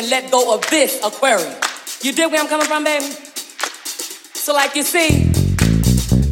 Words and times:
can 0.00 0.10
let 0.10 0.30
go 0.30 0.54
of 0.54 0.62
this 0.70 0.98
aquarium. 1.04 1.54
You 2.00 2.12
dig 2.12 2.30
where 2.30 2.40
I'm 2.40 2.48
coming 2.48 2.66
from, 2.66 2.84
baby? 2.84 3.04
So, 3.04 4.54
like 4.54 4.74
you 4.74 4.82
see, 4.82 5.28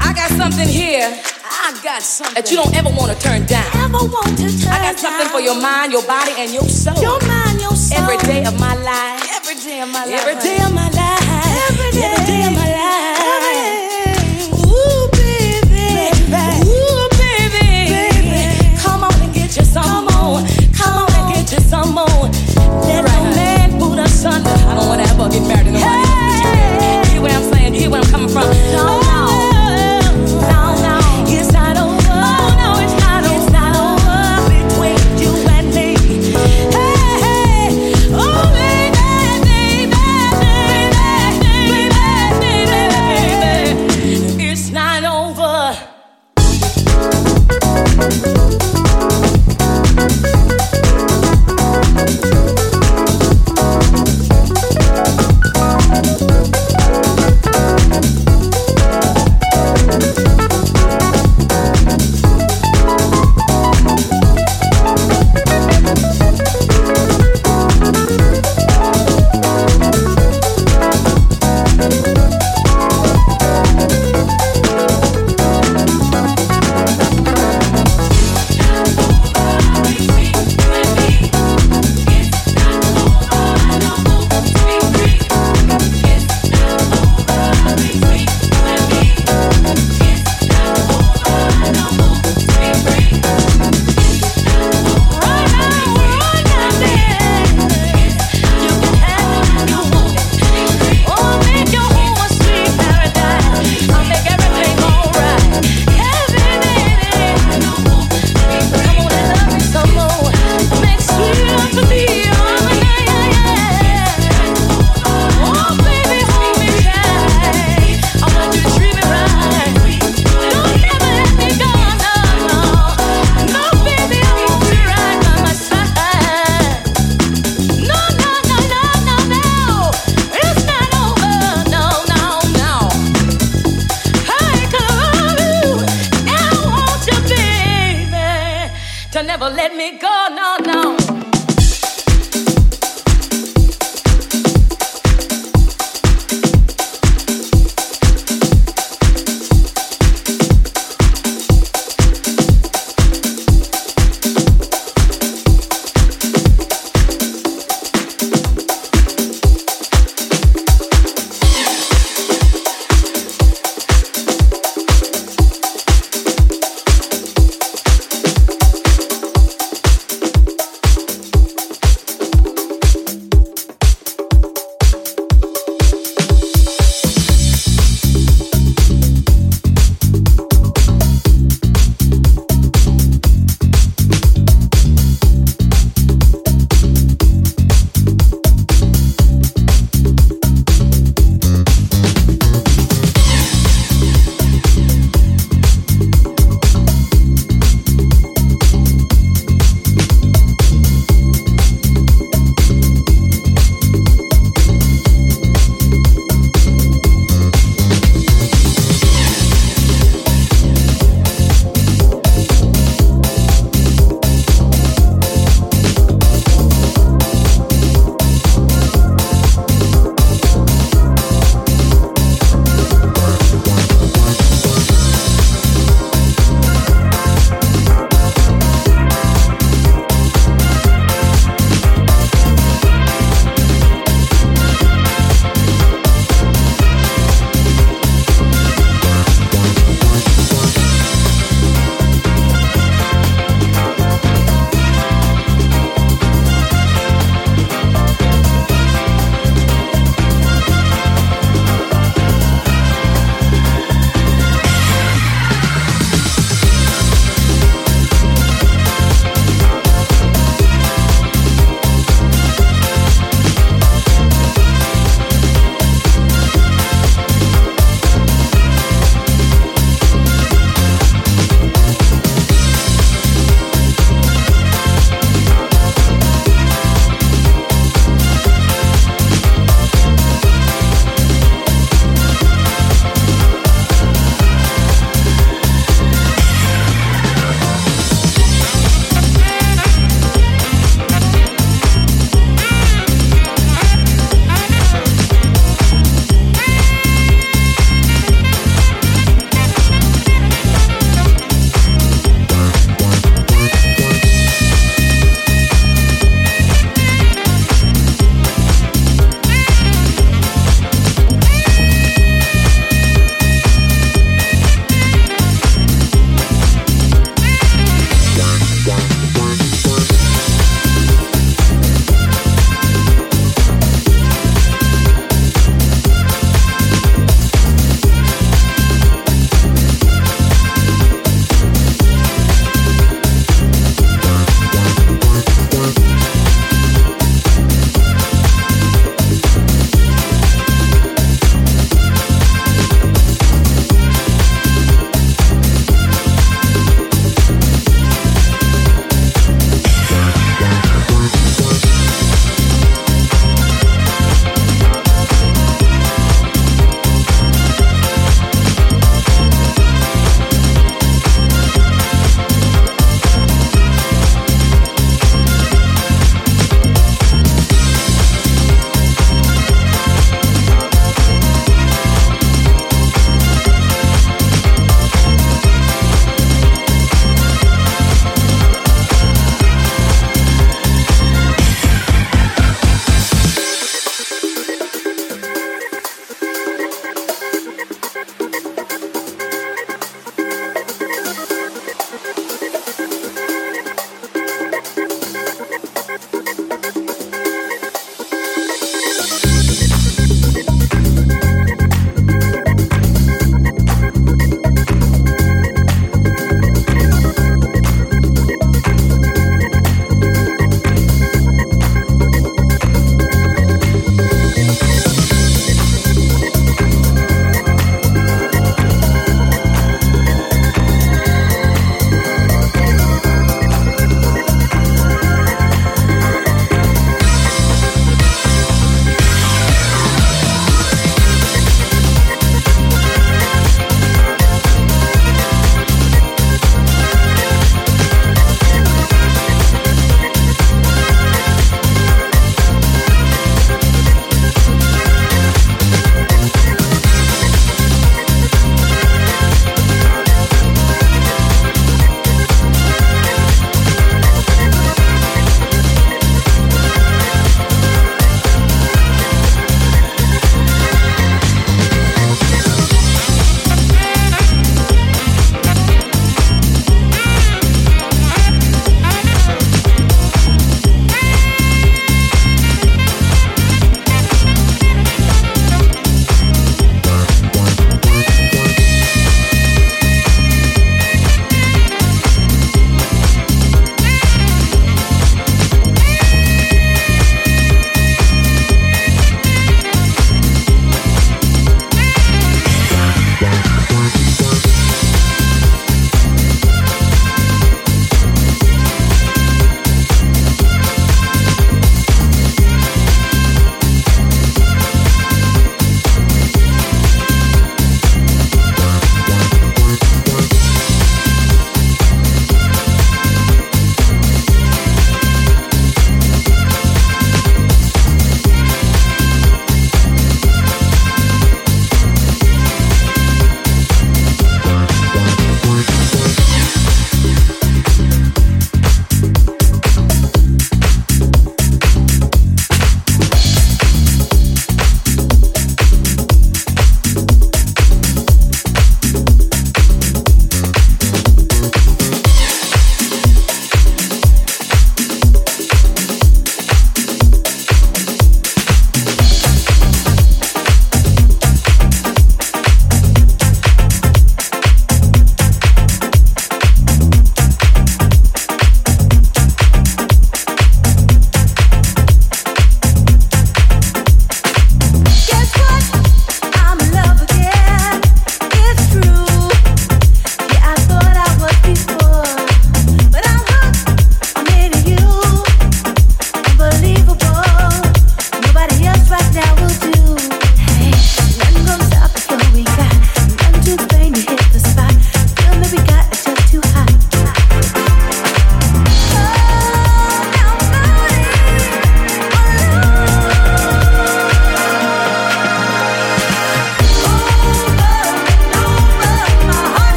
I 0.00 0.12
got 0.14 0.30
something 0.30 0.66
here. 0.66 1.08
I 1.44 1.78
got 1.82 2.02
something 2.02 2.34
that 2.34 2.50
you 2.50 2.56
don't 2.56 2.74
ever 2.74 2.88
want 2.88 3.12
to 3.12 3.18
turn 3.20 3.44
down. 3.44 3.66
Ever 3.76 3.98
want 4.08 4.38
to 4.38 4.48
turn 4.64 4.72
I 4.72 4.92
got 4.92 4.98
something 4.98 5.26
down. 5.26 5.32
for 5.32 5.40
your 5.40 5.60
mind, 5.60 5.92
your 5.92 6.06
body, 6.06 6.32
and 6.38 6.52
your 6.52 6.64
soul. 6.64 6.96
Your 7.02 7.20
mind, 7.26 7.60
your 7.60 7.76
soul. 7.76 7.98
Every 7.98 8.16
day 8.26 8.44
of 8.46 8.58
my 8.58 8.74
life. 8.76 9.17